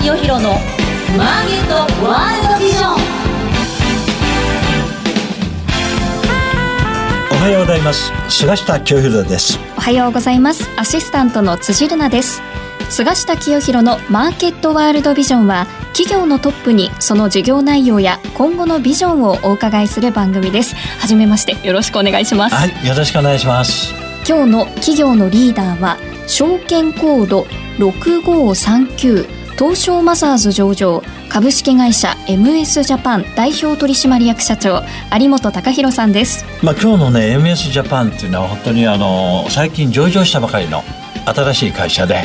[0.00, 0.52] 清弘の
[1.18, 1.74] マーケット
[2.06, 2.94] ワールドビジョン。
[7.30, 8.10] おはようございます。
[8.30, 9.58] 菅下清弘です。
[9.76, 10.70] おはようございます。
[10.78, 12.40] アシスタントの辻るなです。
[12.88, 20.74] 菅下清弘のマーケットワールドビジョンは企業のトップにその事業内容や今後のビジョンをお伺いする番組です。
[20.76, 22.54] はじめましてよろしくお願いします。
[22.56, 23.92] はいよろしくお願いします。
[24.26, 27.46] 今日の企業のリーダーは証券コード
[27.78, 34.82] 6539東証マザーズ上場株式会社 MS ジャパン代表取締役社長
[35.12, 36.46] 有本隆弘さんです。
[36.64, 40.82] まあ今日のね MS ジャパンっていうのは本当にあの最近上場したばかりの
[41.26, 42.22] 新しい会社で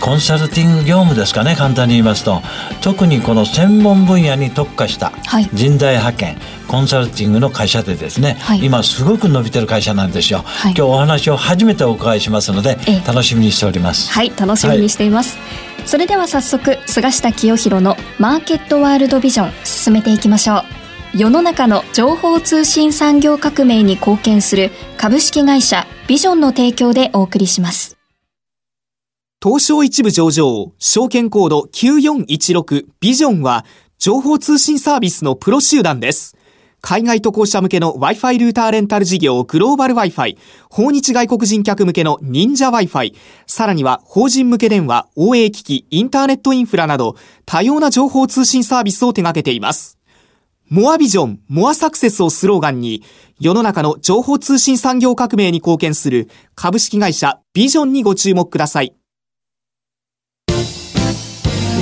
[0.00, 2.42] コンサルティング業務ですかね簡単に言いますと。
[2.80, 5.12] 特にこの専門分野に特化した
[5.52, 12.76] 人材派遣、はい、コンサルティングの会社でですね、はい、今すごく伸びてる会社なんですよ、はい、今日お話を初めてお伺いしますので
[13.06, 14.10] 楽しみにしております。
[14.10, 15.38] はい楽しみにしています、
[15.86, 20.58] それでは早速菅下清弘のマーケットワールドビジョン進めていきましょ
[21.14, 27.98] う世の中の情報通信産業革命に貢献する株式会社ビジョンの提供でお送りします
[29.42, 33.64] 東証一部上場、証券コード9416ビジョンは、
[33.98, 36.36] 情報通信サービスのプロ集団です。
[36.82, 40.36] 海外渡航者向けの Wi-Fi ルーターレンタル事業グローバル Wi-Fi、
[40.68, 43.14] 訪日外国人客向けの忍者 Wi-Fi、
[43.46, 47.14] さらには法人向け電話、応援機器、インターネットインフラなど、
[47.46, 49.96] 多様な情報通信サービスを手掛けています。
[50.68, 53.04] モアビジョン、モアサクセスをスローガンに、
[53.38, 58.92] 世の中の情報通信産業革命に貢献する株式会社ビジョンにご注目ください。
[60.48, 60.52] ウ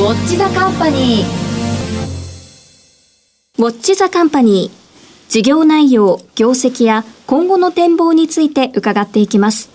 [0.03, 1.41] ォッチザカンパニー
[3.59, 4.80] ウォッチザカンパニー
[5.31, 9.71] 事業内容、業績や今後の展望について伺っていきます。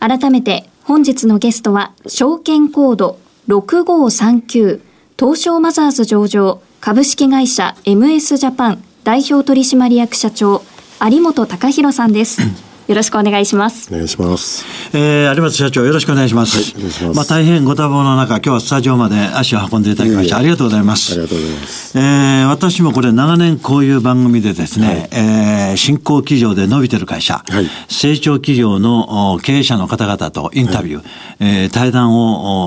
[0.00, 4.80] 改めて本日のゲストは証券コード6539
[5.18, 10.62] 東証マザーズ上場株式会社 MS ジャパン代表取締役社長
[11.02, 12.65] 有本隆弘さんです。
[12.86, 13.92] よろしくお願いします。
[13.92, 14.64] お願いします。
[14.92, 16.56] えー、有本社長、よろしくお願いします。
[16.56, 17.16] はい、お願いします。
[17.16, 21.12] まあ、大変ご多忙の中、今日はスタジオまで足を運んでいただきまして、ありがとうございます。
[21.12, 21.98] ありがとうございます。
[21.98, 31.06] えー、私もこれ長年こういう番組でですね、はい、えー、新興企業で伸びてる会社、はい、成長企業の経営者の方々とインタビュー、はい、
[31.40, 32.14] えー、対談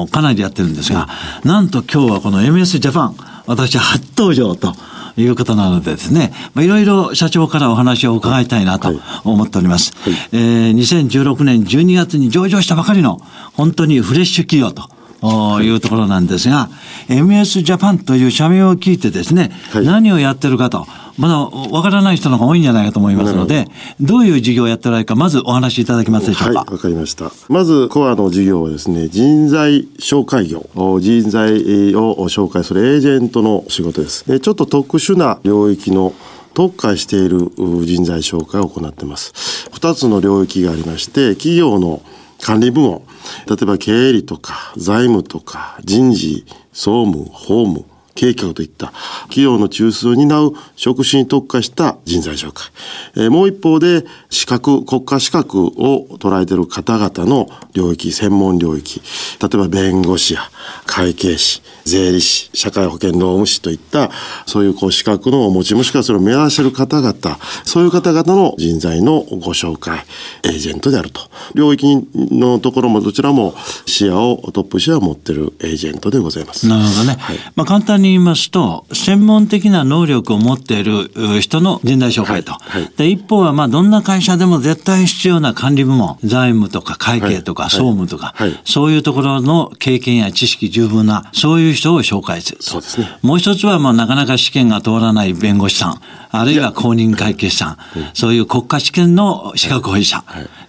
[0.01, 3.15] をかなりやってるんですが、はい、なんと今日はこの MS ジャパン、
[3.45, 4.73] 私初登場と、
[5.21, 9.93] いうことなのでですね、まあ、いろいろ社長からお話を伺いたいなと思っております。
[9.97, 13.21] はいはい、えー、2016年12月に上場したばかりの
[13.53, 14.89] 本当にフレッシュ企業と。
[15.21, 16.69] いうところなんですが、
[17.09, 20.87] MS ジャパンという社名を聞いてですね、はい、何をやってるかと、
[21.19, 23.67] まだわからない人の方が多いんじゃないかと思いますので、
[23.99, 26.61] どういう事業をやっておられるか、まずお話しいただけますでしょうか？
[26.61, 27.31] はい、わかりました。
[27.49, 30.65] まず、コアの事業はですね、人材紹介業、
[30.99, 34.39] 人材を紹介するエージェントの仕事です。
[34.39, 36.13] ちょっと特殊な領域の
[36.53, 39.67] 特化している人材紹介を行っています。
[39.71, 42.01] 二つの領域がありまして、企業の
[42.41, 43.01] 管理部門、
[43.47, 47.83] 例えば経理とか財務とか人事、総務、法務、
[48.19, 48.87] 計画といった
[49.29, 52.67] 企業の中枢を担う職種に特化した人材紹介。
[53.15, 59.01] えー、もう一方で資格、国家資格を捉えている方々の領域、専門領域。
[59.41, 60.41] 例えば弁護士や
[60.85, 64.11] 会計士、税理士、社会保険労務士といった
[64.45, 67.15] そういうこう資格のお持ちもしくはそれを目指している方々、
[67.63, 69.99] そういう方々の人材のご紹介、
[70.43, 71.21] エージェントであると。
[71.55, 76.67] 領域のところもどちらも視野を、トップ視野を持っているエージェントでございます。
[76.67, 77.15] なるほどね。
[77.17, 81.09] はい、まあ簡単に言いますと、専門的な能力を持っている
[81.41, 82.53] 人の人材紹介と。
[82.53, 93.17] はいはい、で一方は、まあ、どんな会社でも絶対必要な管理部門、財務とか会計とか総務とか、そういうところの経験や知識十分な、そういう人を紹介するそうですね。
[93.21, 97.77] もう一つは、まあ、なかなか試験が通らない弁護士さん、あるいは公認会計士さん、
[98.13, 100.23] そういう国家試験の資格保持者、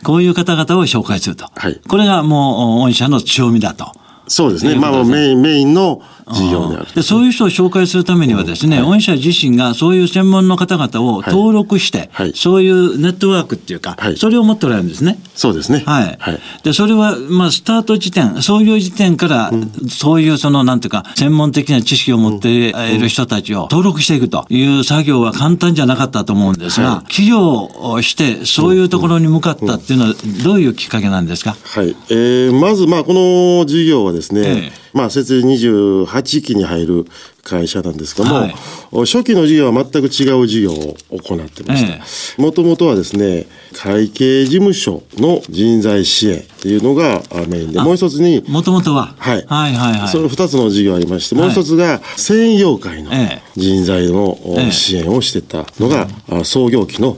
[0.04, 1.50] こういう方々を紹介すると。
[1.88, 3.92] これがもう、御社の強みだと。
[4.30, 4.76] そうですね。
[4.76, 6.00] まあ、メイン、メインの
[6.32, 15.18] 事業であるでそういう人を紹介するためにはですね、うんはい、御社自身がそういう専門の方々を登録して、はい、そういうネットワークっていうか、はい、それを持っておられるんですね。
[15.34, 15.82] そうですね。
[15.84, 16.18] はい。
[16.62, 30.14] で、それは、まあ、スタート時点、そういう時点から、うん、そういうその、なんていうか、専門的な知識を持っている人たちを登録していくという作業は簡単じゃなかったと思うんですが、企業をして、そういうところに向かったっていうのは、
[30.44, 31.56] どういうきっかけなんですか？
[31.64, 31.96] はい。
[32.10, 37.06] えー、まず、まあ、この事業はでですね、ええまあ、設立28期に入る
[37.42, 38.54] 会社なんですけども、はい
[38.92, 42.42] 初期の事業は全く違う事業を行ってまえした。
[42.42, 49.14] もともとはですね、会計事務所の人材支援っていうのがあメインで、もう一つに、もともとは。
[49.16, 49.44] はい。
[49.46, 50.08] はいはいはい。
[50.08, 54.36] その二つの事業ありまして、もう一つが繊維業界のええ人材の
[54.72, 57.16] 支援をしてたのが、あ創業期のお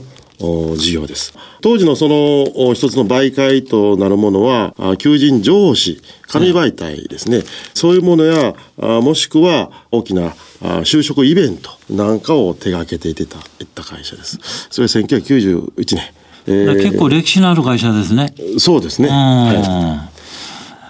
[0.77, 1.33] 事業です。
[1.61, 7.43] 当時のそのお一つの媒介となるものは、あ求人情報誌、紙媒体ですね。
[7.73, 14.67] そういうものや、あもしくは大きなあ就職イベントなんかを手掛けていてた、いった会社です。
[14.69, 16.01] それ1991年。
[16.45, 18.33] えー結構歴史のある会社ですね。
[18.57, 19.07] そうですね。
[19.09, 20.12] はい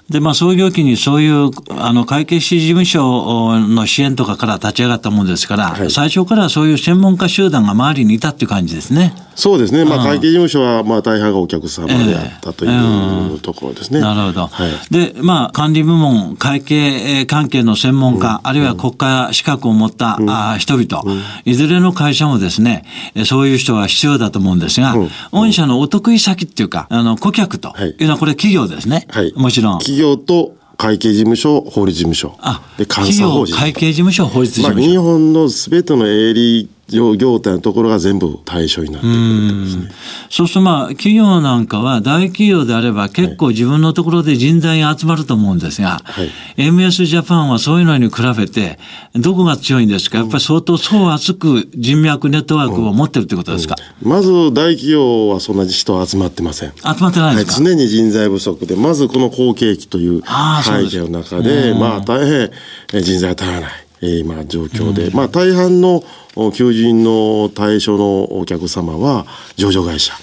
[0.09, 9.13] で、まあ、創業期にそういう、あの、会計士事務所の支援とかから立ち上がったもんですから、はい最初からそういう専門家集団が周りにいたっていう感じですね。
[9.35, 9.85] そうですね。
[9.85, 13.99] まあ、会計事務所は、まあ、大半がお客様であったというところですね。
[13.99, 14.47] なるほど。
[14.47, 14.93] はい。
[14.93, 21.03] で、まあ、管理部門、会計関係の専門家、あるいは国家資格を持った、あ人々、
[21.45, 22.85] いずれの会社もですね、
[23.15, 24.95] えそういう人が必要だと思うんですが、
[25.31, 29.07] 御社のお得意先っていうか、あの、顧客とはいいうのはこれ企業ですね。
[29.09, 29.33] はい。
[29.35, 29.79] もちろん。
[29.93, 32.35] 企業と会計事務所、法律事務所。
[32.39, 33.55] あ、で、監査法人。
[33.55, 34.91] 会計事務所、法律事まあ、務所。
[34.91, 39.91] 日本のすべての営利業業態のところが全部対象になってくるんですね。
[40.29, 46.29] そうするとまあ、企業なんかは大企業であれば結構自分のところで人材が集まると思うんですが、はい。
[46.57, 48.79] MS ジャパンはそういうのに比べて、
[49.15, 50.17] どこが強いんですか？
[50.19, 56.73] やっぱり相当層厚く人脈ネットワークを持ってるってことですか、まず、大企業はそんな人は集まってません。
[56.75, 62.51] 集まってないはい、ですか、常に人材不足で、まずこの好景気という背景の中で、まあ大変
[62.93, 66.03] えー人材が足らない、えー今状況で、まあ大半の
[66.35, 70.13] お求人の対象のお客様は上場会社、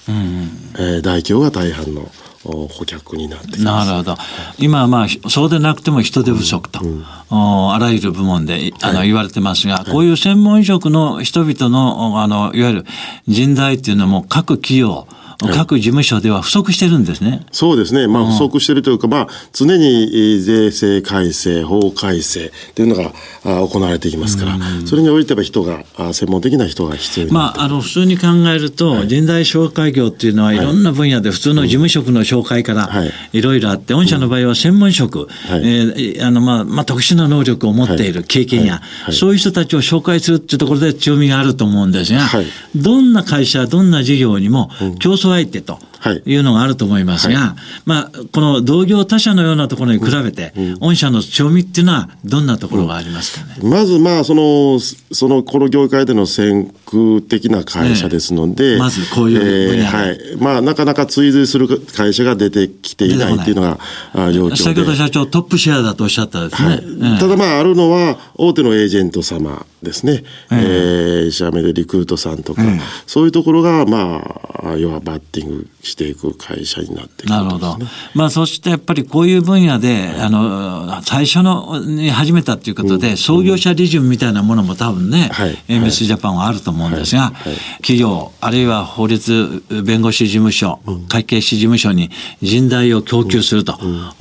[0.79, 2.11] えー大企業が大半の
[2.45, 3.89] お顧客になってきます。
[3.89, 4.17] なるほど。
[4.59, 6.83] 今はまあ、そうでなくても人手不足と、お
[7.31, 12.87] あらゆる部門であの言われてますが、こういう専門職の人々の、おあの、いわゆる
[13.29, 15.07] 人材っていうのも各企業、
[15.55, 17.47] 各事務所では不足してるんですね。
[17.51, 18.07] そうですね。
[18.07, 23.13] まあ、不足しているというか、まあ、常にえー税制改正、法改正というのが
[23.45, 30.59] あ行われていきますから、それにおいては人が、あ専門的な人が必要にまあ、あの、普通に考えると、人材紹介業っていうのはい。
[30.59, 33.13] ろんな分野で普通の事務職の紹介からはい。
[33.33, 35.29] いろいろあって、御社の場合は専門職、はい。
[35.65, 42.47] えーあの、まあ、まあ、特殊な能力を持っている経験や、そういう人たちを紹介するっていうところで強みがあると思うんですが、はい。
[42.75, 46.23] どんな会社、どんな事業にも競争相手とはい。
[46.25, 53.69] いうのがあると思いますが、まあ、この同業他社のようなところに比べて、御社の強みっていうのはどんなところがありますかね？
[53.69, 60.19] まず、まあ、その、その、この業界での先駆的な会社ですので、ええまずこういうはい。
[60.39, 63.79] まあ、なかなか追随する会社が出てきていないっていうのが、
[64.15, 64.57] あ状況で。
[64.57, 66.69] 先ほど社長トップシェアだとおっしゃったですね。
[66.69, 66.79] はい。
[66.79, 72.63] ええただまああるのは大手のエージェント様ですね、えー、シャメでリクルートさんとか、
[73.07, 74.23] そういうところがま
[74.65, 77.79] あ要はバッティングしていく会社になっていくなるほど。
[78.15, 85.57] まあ、そしてやっぱりこういう分野で、あの、最初のに始めたということで、創業者利潤みたいなものも多分ね、はい。
[85.69, 87.33] MS ジャパンはあると思うんですが、
[87.79, 92.11] 企業、あるいは法律弁護士事務所、会計士事務所に
[92.43, 93.79] 人材を供給すると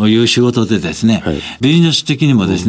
[0.08, 1.42] いう仕事でですね、はい。
[1.60, 2.69] ビジネス的にもです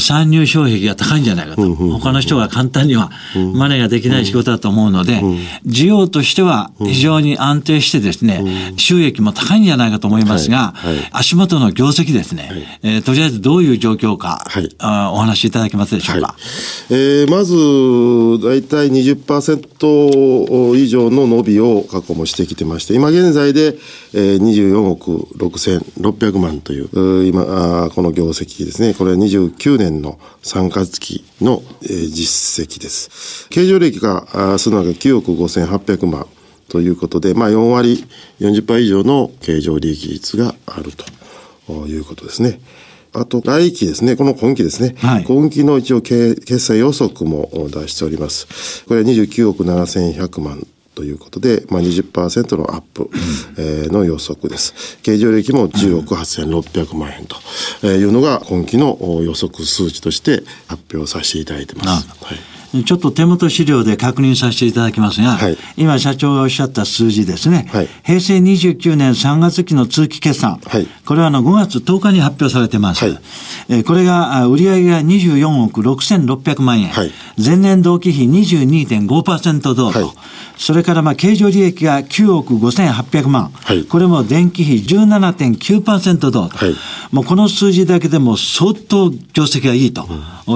[0.00, 1.74] 参入障壁が高いんじゃないかと。
[1.74, 3.10] 他の人が簡単には
[3.54, 5.20] マネができない仕事だと思うので、
[5.66, 11.08] 需要としては非常に安定してですね、収益も高いんじゃないかと思いますが、はいはい。
[11.12, 12.50] 足元の業績ですね、
[12.82, 14.68] えーとりあえずどういう状況か、はい。
[14.78, 16.28] あお話しいただけますでしょうか？
[16.28, 16.34] は
[16.90, 16.94] い。
[16.94, 17.54] えーまず、
[18.46, 23.76] 大体20%以上の伸びを過去もしてきてまして、今現在で、
[24.14, 28.94] えー24億6600万という、今この業績ですね。
[28.94, 33.48] これは29年の3月期の、えー実績です。
[33.48, 36.26] 経常利益がするのが9億5800万
[36.68, 38.04] ということで、まあ4割
[38.40, 40.92] 40%以上の経常利益率がある
[41.66, 42.60] ということですね。
[43.14, 44.16] あと、来期ですね。
[44.16, 44.94] この今期ですね。
[44.98, 48.84] はい今期の一応経決済予測も出しております。
[48.86, 53.10] これは29億7100万ということで、まあ、20%のアップ、
[53.58, 54.98] えーの予測です。
[55.02, 57.36] 経常利益も10億8600万円と
[57.82, 62.08] えーいうのが今期のお予測数値として発表させていただいてます。
[62.08, 62.84] はい。
[62.84, 65.58] ちょっと手元資料で確認させていただきますが、はい。
[65.76, 67.88] 今社長がおっしゃった数字ですね、はい。
[68.02, 70.86] 平成29年3月期の通期決算、はい。
[71.04, 73.04] これはあの5月10日に発表されてます。
[73.04, 73.18] はい。
[73.68, 77.10] えーこれがあ売上が24億6600万円、はい。
[77.42, 80.10] 前年同期比22.5%増と、はい、
[80.62, 86.74] それからまあ経常利益が9億5800万、はい、これも前期比17.9%増と、はい、
[87.10, 90.06] もうこの数字だけでも相当業績がいいと、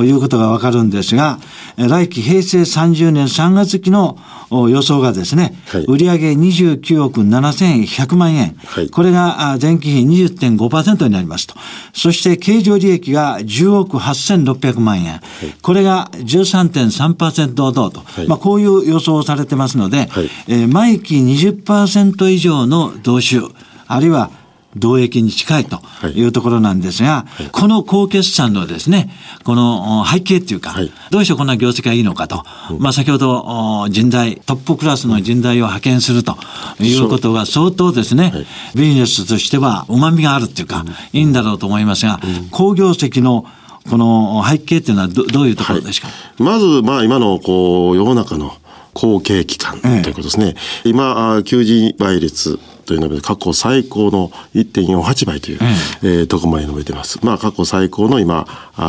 [0.04, 1.40] いうことがわかるんですが、
[1.76, 4.16] 来期平成30年3月期の
[4.50, 11.54] 予想がですね、はい、売上29億7100万円、はい、これが前期比20.5%になりますと。
[11.92, 15.20] そして経常利益が10億8600万円、はい、
[15.62, 23.42] これが13.3%増と、はい、まあこういう予想をされてますので、はい、えー、毎期20%以上の増収、
[23.86, 24.30] あるいは
[24.76, 25.80] 同益に近いと
[26.14, 26.26] い。
[26.26, 29.10] うところなんですが、はい、この高決算のですね、
[29.44, 36.36] この背景っていうか、はい、どうしてこんな業績がいいのかと、うん、まあ先ほど人材、トップクラスの人材を派遣すると
[36.80, 43.46] いうことが相当ですね、はい、ビジネスとしては旨味があるっていうか、いいんだろうと思いますが、好業績の
[43.88, 48.52] この背景っていうのはどどういうところですか、まず、まあ今のこう世の中の
[48.96, 50.54] 後継期間ということですね。
[50.56, 55.58] ええ、今、求人倍率というので過去最高の1.48倍という、
[56.02, 57.18] ええー、とこまで述べてます。
[57.22, 58.46] まあ過去最高の今、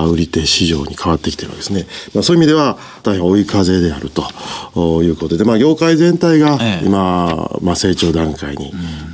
[0.10, 1.86] 売り手市場に変わってきてるわけですね。
[2.14, 8.72] まあそういう意味では大変追い風であるということで、まあ業界全体が今、まあ成長段階に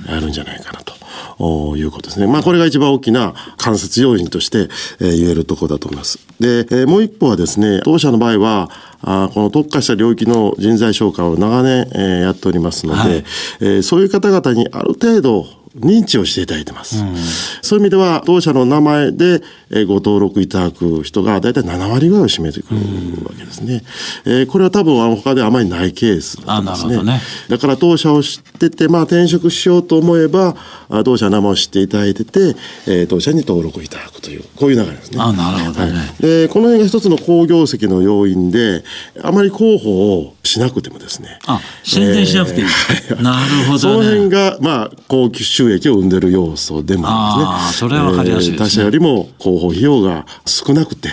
[0.07, 0.92] あるんじゃないかなと。
[1.39, 2.27] いうことですね。
[2.27, 6.19] まあ、これが一番大きな間接要因として、えー、言えるところだと思います。
[6.39, 8.69] で、えー、もう一方はですね、当社の場合は、
[9.05, 13.11] あこの特化した領域の人材紹介を長年、えー、やっておりますので、はい、
[13.59, 15.45] えー、そういう方々にある程度
[15.75, 17.03] 認知をしていただいてます。
[17.03, 17.15] うん、
[17.61, 19.41] そういう意味では、当社の名前で
[19.87, 22.77] ご登録いただく人が大体7割ぐらいを占めてくる
[23.25, 23.83] わけですね。
[24.25, 27.03] うん、えー、これは多分他であまりないケースだと思いますね。
[27.03, 30.55] ねだから当社を知ってて、まあ転職しようと思えば、
[31.03, 32.55] 当社の名前を知っていただいてて、
[32.87, 35.17] えー、当社に登録いただくという、こういう流れですね。
[35.19, 38.83] あなるほど、ね、はい、で、この辺が一つの好業績の要因で、
[39.23, 41.39] あまり広報をしなくてもですね。
[41.47, 42.65] あ、宣伝しなくていい。
[42.65, 47.87] えー、なるほど、ね、その辺が、まあ、高級収益を生んでる要素でもありますね。
[47.87, 51.09] あそれはわかりやすいです、ね、他社よりも広報費用が少なくて、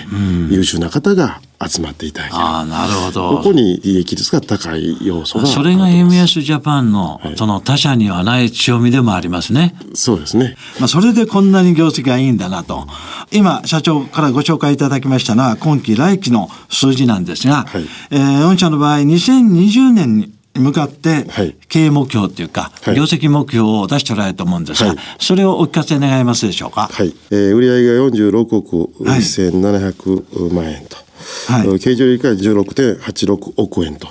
[0.50, 2.40] 優秀な方が集まっていただける。
[2.40, 3.36] あなるほど。
[3.36, 9.74] ここに利益率が高い要素がそれが MS ジャパンの、その他社にはない強みでもありますね。
[9.94, 10.56] そうですね。
[10.78, 12.86] まあ、それでこんなに業績がいいんだなと。
[13.30, 21.26] 今、社長からご紹介いただきましたのは、今期来期の数字なんですが、はい、えー、御社の場合、2020年に向かって
[21.68, 26.88] 経営目標っていうか、はい、業績目標を出しておられると思うんですが、はい、それをお聞かせ願いますでしょうか？
[26.92, 27.14] はい。
[27.30, 30.96] えー、売上が46億1700万円と。
[31.48, 34.08] はい、経常利益が16.86億円と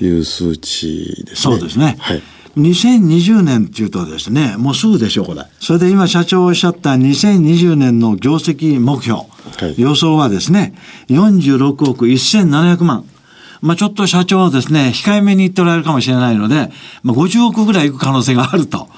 [0.00, 1.54] いう数値ですね。
[1.54, 1.96] そうですね。
[1.98, 2.22] はい。
[2.56, 5.42] 2020年っていうとですね、もうすぐでしょう、これ。
[5.58, 9.26] それで今社長おっしゃった2020年の業績目標、は
[9.76, 10.74] い、予想はですね、
[11.08, 13.04] 46億1700万。
[13.62, 16.70] まあちょっと社長はですね、控えめに言っておられるかもしれないので、
[17.02, 18.88] まあ50億ぐらいいく可能性があると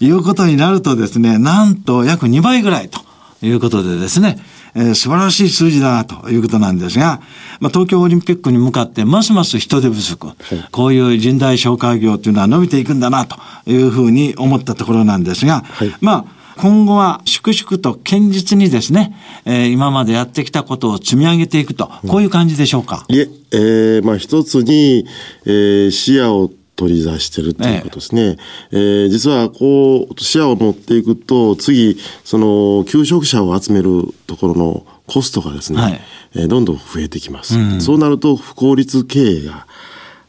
[0.00, 3.00] いうことになるとですね、なんと約2倍ぐらいと
[3.46, 4.38] いうことでですね、
[4.74, 7.20] えー、素晴らしい数字だなということなんですが、
[7.60, 10.36] まあ、東京オリンピックに向かってますます人手不足、はい、
[10.70, 23.04] こういう人材紹介業というのは伸びていくんだなというふうに思ったところなんですが、はい、まあ今後は粛々と堅実にですね、えー、今までやってきたことを積み上げていくと、こういう感じでしょうか？
[23.08, 25.04] いえ、えー、まあ一つに、
[25.46, 28.36] えー、視野を取り出してるっていうことですね。
[28.72, 36.00] ええー、実はこう視野を持っていくと次その求職者を集めるところのコストがですね、はい、
[36.34, 37.58] えー、どんどん増えてきます。
[37.58, 39.66] うん、そうなると不効率経営が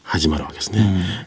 [0.06, 0.78] 始まるわけですね。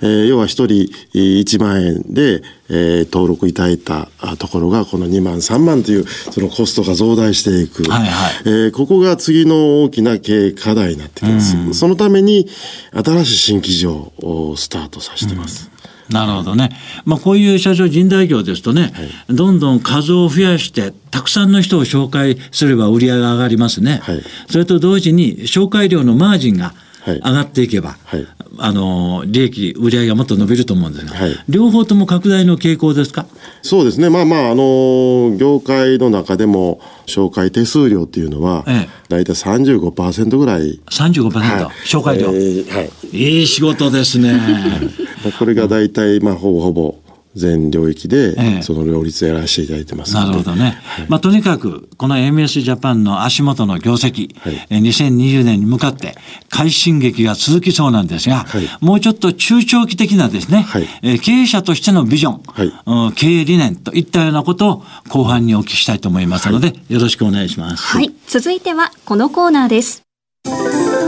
[0.01, 4.07] うん、えー、要は一人1万円で、えー、登録いただいた
[4.37, 11.57] ところがこの2万3万というそのコストが増大していく、はいはい、えー、ここが次の大きな経営課題になってきます。
[11.57, 12.47] うん、そのために
[12.93, 15.69] 新しい新規事をスタートさせてます。
[16.07, 16.69] うん、なるほどね。
[17.03, 23.99] まあ、こういう社長人材業ですとね、はい、どんどん数を増やして、たくさんの人を紹介すれば売り上げが上がりますね。
[24.03, 26.73] はい、それと同時に、紹介料のマージンが
[27.05, 28.27] 上がっていけば、はい、
[28.57, 33.25] あの利益、売上がもっと伸びると思うんですが、はい、両方とも拡大の傾向ですか？
[33.61, 40.79] そうですね、まあまあ、あの業界の中でも、紹介手数料っていうのは、ええ、大体35%ぐらい。
[40.91, 42.89] 35%、はい、紹介料、えー、はい。
[43.11, 44.39] いい仕事ですね。
[45.39, 46.95] これが大体、まあ、ほぼほぼ。
[47.39, 50.79] 全領域で、その両立やらせていただいてますなるほどね。
[50.83, 56.15] はい、まあ、とにかく、この MS ジャパンの足元の業績、はい、2020年に向かって
[56.49, 67.83] 快進撃が続きそうなんですが、はい、もうちょっと中長期的なですね、はい、経営者としてのビジョン、はい、経営理念といったようなことを後半にお聞きしたいと思いますので、よろしくお願いします。
[67.83, 68.11] はい。
[68.27, 70.03] 続いてはこのコーナーです。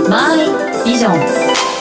[0.10, 0.40] マイ
[0.86, 1.81] ビジョン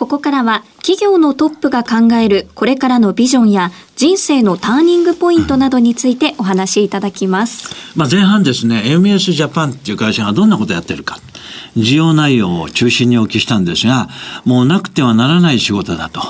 [0.00, 7.68] ここからは企業のトップが考えるこれからのビジョンや人生のターニングポイントなどについてお話しいただきます。
[7.94, 11.18] まあ、前半ですね MS ジャパンっていう会社がどんなことをやってるか
[11.76, 14.08] 事業内容を中心にお聞きしたんですが
[14.46, 16.22] もうなくてはならない仕事だと、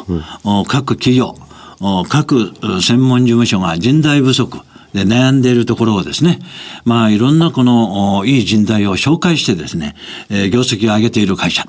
[0.42, 1.36] お各企業
[1.80, 4.58] お各う専門事務所が人材不足
[4.94, 6.40] で悩んでいるところをですね、
[6.84, 9.94] まあいろんなこのおいい人材を紹介してですね、
[10.28, 11.68] えー業績を上げている会社。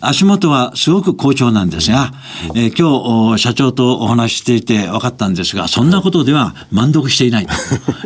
[0.00, 2.12] 足元はすごく好調なんですが、
[2.54, 7.52] えー今日お社長とお話ししていて分かったんですが、そんなことでは満足していないと。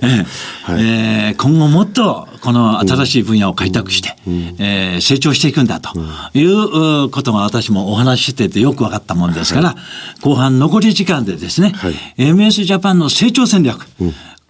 [0.02, 4.16] えーえー今後もっとこの新しい分野を開拓して、
[4.58, 5.90] えー成長していくんだと
[6.34, 9.76] いううことが私もお話ししててよく分かったもんですから、
[10.20, 11.94] 後半残り時間でですね、はい。
[12.18, 13.86] MS ジャパンの成長戦略、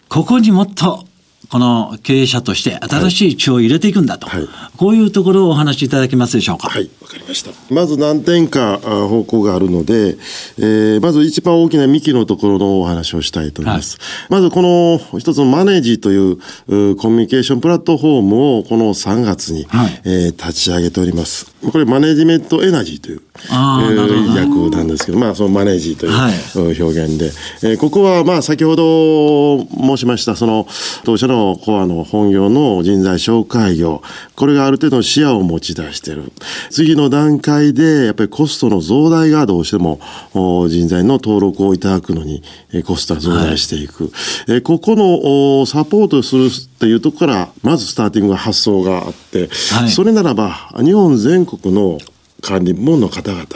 [0.08, 1.06] ここにもっと
[1.54, 6.68] この経営者として新しい血を入れていくんだと、はいこういうところをお話しいただけますでしょうか？
[6.68, 7.52] はい、わかりました。
[7.72, 10.16] まず何点かあ方向があるので、
[10.58, 13.98] えーまず一番大きな幹のところのお話をしたいと思います。
[14.30, 21.53] まずこの一つのマネージといううコミュニケーションプラットフォームをこの3月に、はいえー立ち上げております。
[21.70, 26.34] これマネジメントエナジーという、あーえーなんですけど、まあそのマネージという、はい。
[26.54, 27.26] 表現で、
[27.68, 30.66] えーここはまあ先ほど申しましたその
[31.04, 34.02] 当社のコアの本業の人材紹介業。
[34.36, 36.32] これがある程度の視野を持ち出している。
[36.70, 40.00] 次の段階でやっぱりコストの増大がどうしても
[40.34, 42.42] お人材の登録をいただくのに
[42.72, 44.10] えーコストが増大していく、
[44.48, 49.90] えーここのおサポートするっていうところからまずスターティング発想があって、はい。
[49.90, 51.98] それならば日本全国の
[52.42, 53.46] 管理部門の方々や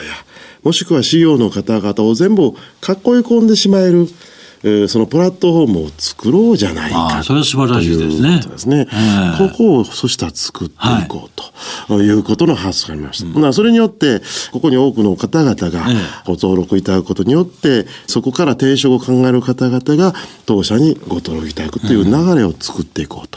[0.63, 4.09] もしくは CO の方々を全部囲い込んでしまえる、
[4.63, 8.41] えーそのプラットフォームを作ろうじゃないかそれは素晴らしいですね。
[8.41, 8.87] とですね。
[8.93, 9.49] ええ。
[9.49, 11.31] ここをそしたら作っていこう
[11.87, 12.11] とい。
[12.11, 13.33] うことの発想がありました。
[13.33, 14.21] ほなそれによって
[14.53, 15.97] ここに多くの方々がええ。
[16.27, 20.15] ご登録いただくことによってそこから転職を考える方々が
[20.47, 23.29] 当社にご登録いただくという流れを作っていこう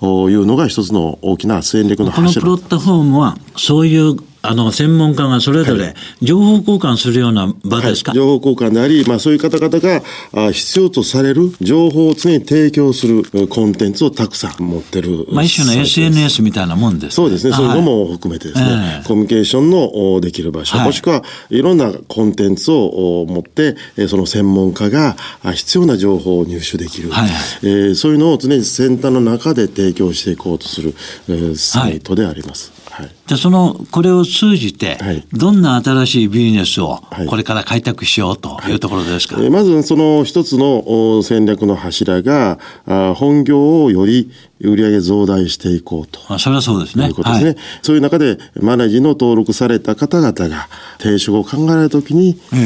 [0.00, 4.16] というのが一つの大きな戦略のこのプ柱ロットフォームはそういう
[4.48, 10.02] あの専門家がそれぞれ情報交換するような場ですか、はい、情報交換であり、まあ、そういう方々が
[10.48, 15.26] あ必要とされる情報を常に提供するえコンテンツをたくさん持ってる。
[15.30, 17.52] まあ、一種の SNS みたいなもんです、そうですね。
[17.52, 17.68] そうい。
[17.68, 18.66] うのはいも含めてですね、
[18.98, 19.06] ええ。
[19.06, 20.86] コミュニケーションのおできる場所、はい。
[20.86, 27.30] もしくはいろんなコンテンツをお持って、えーその専門家があ必要な情報を入手できる、はい
[27.62, 30.94] えーそういうのを常に先端の中で提供していこうとする、
[31.28, 32.72] えーサイトであります。
[32.96, 33.10] はい。
[33.26, 35.26] じゃあそのこれを通じてはい。
[35.32, 37.26] どんな新しいビジネスをはい。
[37.26, 38.74] これから開拓しようとい。
[38.74, 44.30] うところですか、えーまずその一つのお戦略の柱が、あ本業をより
[44.60, 46.20] 売上増大していこうと。
[46.28, 47.08] あそれはそうですとね。
[47.08, 47.50] いうことですね。
[47.50, 47.56] はい。
[47.82, 52.56] そういう中で、マネージの登録された方々が転職を考えるときに、え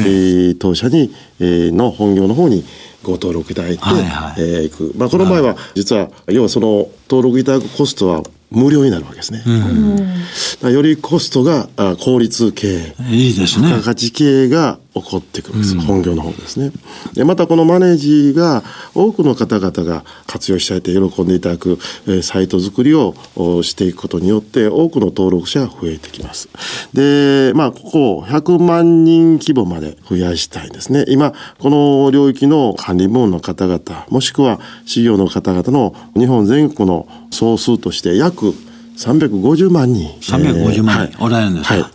[0.51, 2.63] ー当社に、えーの本業の方に
[3.03, 4.33] ご登録いただいて、はいはい。
[4.37, 4.93] えー行く。
[4.97, 9.39] まあ、この場合は、実は、要はその登録いただくコストは無料になるわけですね。
[9.39, 12.95] だからよりコストがあ効率経営。
[13.09, 16.71] いいですね付加価値経営が起こってくるんです、本業の方ですね。
[17.13, 18.61] で、またこのマネージが
[18.93, 26.49] 多くの方々が活用したいと喜んでいただく、えーサイト作りをおしていくことによって多くの登録者が増えてきます。
[26.93, 31.05] で、まあ、ここを100万人規模まで増やしたいんですね。
[31.07, 38.53] 今、この領域の管理部門の方々、もしくは事業の方々の日本全国の総数として約
[38.97, 40.09] 350万人。
[40.19, 41.73] 350万人えーおられるんですか？
[41.75, 41.85] はい。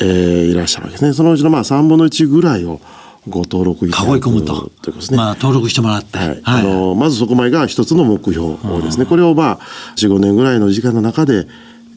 [0.00, 1.12] えーいらっしゃるわけですね。
[1.12, 2.80] そのうちのまあ3分の1ぐらいを
[3.28, 5.16] ご登録いただく囲い込むとということですね。
[5.16, 6.40] まあ、登録してもらって、はい。
[6.44, 9.06] あの、まずそこまでが一つの目標ですね。
[9.06, 9.58] これをまあ、
[9.96, 11.46] 4、5年ぐらいの時間の中で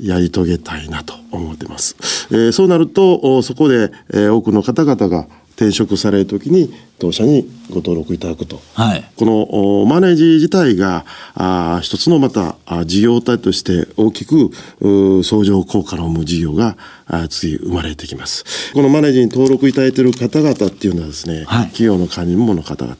[0.01, 1.95] やり遂げたいなと思ってます。
[2.31, 8.61] えーそうなると、おそこで、えー多くの方々が転職されるときに、当社にご登録いただくと。
[8.73, 18.73] はいこのおマネージ自体があー一つのまたあ事業体として大きくう相乗効果の生む事業があ次生まれてきます。
[18.73, 22.97] このマネージに登録いただいている方々っていうのはですね、はい企業の管理部門の方々、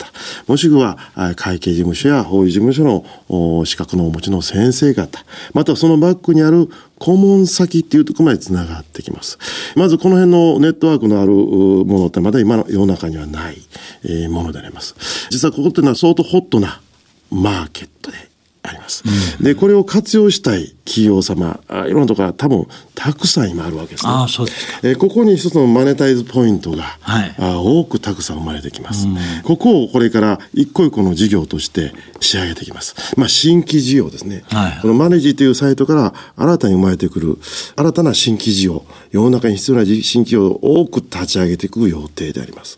[0.47, 9.37] もしくはあ会計事務所や法律事務所のお資格のお持ちの先生方、またそのバックにある顧問先っていうところまでつながってきます。
[9.75, 13.57] まずこの辺のネットワークのあるうものってまだ今の世の中にはない、
[14.03, 14.95] えーものであります。
[15.29, 16.81] 実はここっていうのは相当ホットな
[17.31, 18.28] マーケットで
[18.69, 19.03] ああります。
[19.39, 24.11] うん、で、これを活用したい企業様、あいろんなところ多分たくさん今あるわけですね。
[24.13, 24.79] あそうですか。
[24.83, 29.07] えー、ここに一つのマネタイズポイントが、はい、あ多くたくさん生まれてきます。
[29.07, 32.95] うん、ここをこれから一個一個の事業として仕上げていきます。
[33.17, 34.43] まあ、新規事業ですね。
[34.49, 37.37] はい、このマネージというサイトから新たに生まれてくる
[37.75, 42.77] 新たな新規事業、世の中に必要な新規事業を多く立ち上げていく予定であります。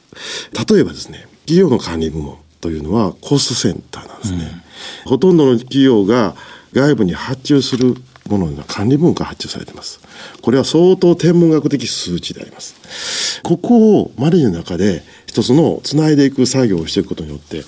[0.69, 4.63] 例えばですね、企業の管理部門というのはコストセンターなんですね。
[5.06, 6.36] うん、ほとんどの企業が
[6.74, 7.95] 外部に発注する
[8.30, 10.00] ものの管理部門から発注されています。
[10.41, 13.41] これは相当天文学的数値であります。
[13.43, 17.63] ここをマネージの中で一つのつないでいく作業をしていくことによって、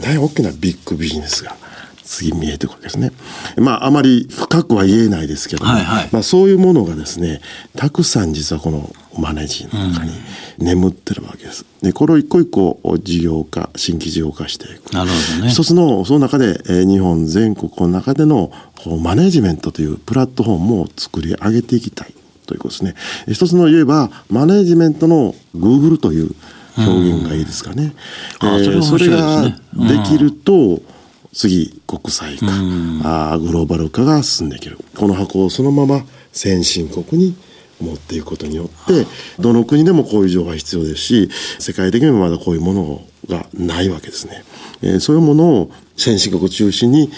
[0.00, 1.56] 大変大きなビッグビジネスが
[2.02, 3.12] 次見えてくるわけですね。
[3.56, 7.40] まああまり深くは言えないですけども、はいはい、まあそういうものがですね
[7.76, 10.12] たくさん実はこのマネージの中に
[10.58, 11.64] 眠ってるわけです。
[11.82, 14.92] でこれを一個一個事業化新規事業化していく。
[14.92, 15.50] なるほどね。
[15.50, 18.52] 一つのその中で、えー、日本全国の中での
[19.00, 22.14] マネジメントというプラットフォームを作り上げていきたい
[22.46, 22.94] ということですね。
[23.28, 26.34] 一つの言えばマネジメントの Google という
[26.76, 27.94] 表現がいいですかね。
[28.42, 30.82] うん、えー、それができると、うん
[31.32, 32.46] 次国際化、
[33.04, 36.02] あグローバル化が進んでいけるこの箱をそのまま
[36.32, 37.36] 先進国に
[37.80, 39.06] 持っていくことによって
[39.38, 44.44] どの国でもこういう情報が必要ですし世界的にもまだこういうものがないわけですね。
[44.82, 47.10] えー、そういうものを先進国中心に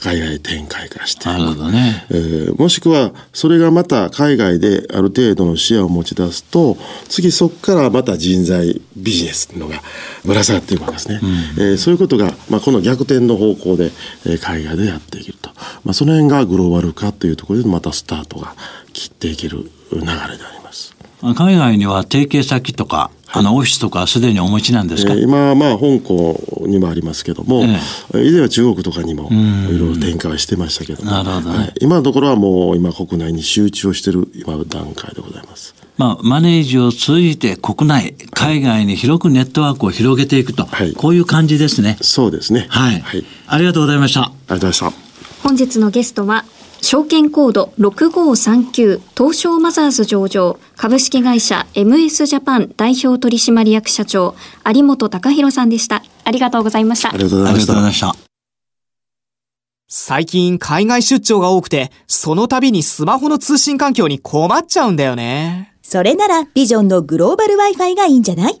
[0.00, 2.06] 海外展開化していく、ね。
[2.10, 6.76] えー、もしくはそれがまた海外である程度の視野を持ち出すと
[7.08, 9.82] 次そこからまた人材ビジネスのが
[10.24, 13.90] ぶら下がっていくわけですね、うん、えー、そういうことが、まあ、この逆転の方向で、
[14.26, 15.49] えー、海外でやっていけると、
[15.84, 18.54] まあ、その辺がグローバル化というところでまたスタートが
[18.92, 20.94] 切っていける流れであります。
[21.22, 35.74] 海外には提携先とかあのオフィスとかすでにお持ちなんですか、えー、今まあ香港にもありますけども、えー、以前は中国とかにもいろいろ展開はしてましたけども、なるほど、ねはい、今のところはもう今国内に集中をしている今の段階でございます。
[35.96, 41.98] まあ、マネージを通じて国内、海外に広くネットワークを広げていくと、はい、こういう感じですね。
[42.00, 42.68] そうですね。
[42.70, 43.00] はい。
[43.00, 44.22] はい、ありがとうございました。
[44.22, 45.09] ありがとうございました。
[45.42, 46.44] 本日のゲストは
[46.82, 54.34] 証券コード6539東証マザーズ上場株式会社 MS ジャパン代表取締役社長
[54.66, 56.02] 有本隆弘さんでした。
[56.24, 57.10] ありがとうございました。
[57.12, 58.14] ありがとうございました。
[59.88, 65.74] 最近海外出張が多くて、その度にスマホの通信環境に困っちゃうんだよね。
[65.82, 68.60] それならビジョンのグローバル Wi-Fi がいいんじゃない？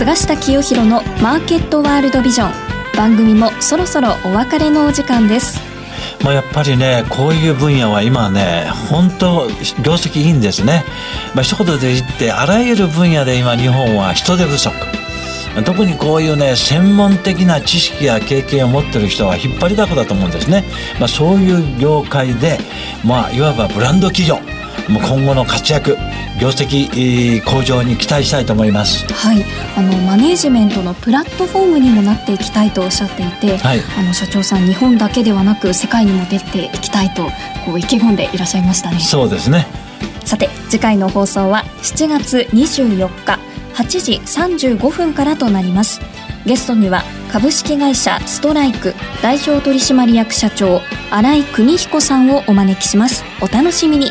[0.00, 2.52] 菅下清弘のマーケットワールドビジョン。
[2.96, 5.60] 番組もそろそろお別れのお時間です。
[6.24, 9.46] まあ、やっぱりねこういう分野は今ね本当
[9.82, 10.84] 業績いいんですね、
[11.34, 14.74] まあ、一言で言ってあらゆる分野で今日本は人手不足。
[15.66, 20.64] 特にこういうね専門的な知識や経験を持ってる人は引っ張りだこだと思うんですね、
[20.98, 22.58] まあ、そういう業界で、
[23.04, 24.59] まあ、いわばブランド企業。
[24.88, 25.96] もう今後の活躍
[26.40, 29.06] 業績向上に期待したいと思います。
[29.12, 29.44] はい、
[29.76, 37.24] あのマネージメントのプラットフォームにもなっていきたいとおっしゃっていて、はい、あの社長さん日本だけではなく世界にも出ていきたいと
[37.64, 38.98] こう意気込んでいらっしゃいましたね。
[39.00, 39.66] そうですね。
[40.24, 43.38] さて次回の放送は7月24日
[43.74, 46.00] 8時35分からとなります。
[46.46, 53.24] ゲストには株式会社ストライク代表取締役社長新井邦彦さんをお招きします。
[53.40, 54.10] お楽しみに。